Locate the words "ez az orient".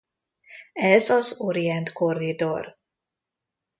0.73-1.91